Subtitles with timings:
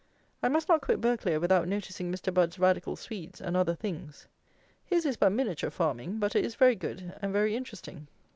[0.41, 2.33] I must not quit Burghclere without noticing Mr.
[2.33, 4.25] Budd's radical Swedes and other things.
[4.83, 8.07] His is but miniature farming; but it is very good, and very interesting.